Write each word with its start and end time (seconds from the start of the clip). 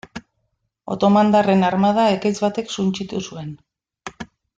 Otomandarren 0.95 1.61
armada 1.67 2.05
ekaitz 2.15 2.35
batek 2.47 2.73
suntsitu 2.77 3.21
zuen. 3.29 3.53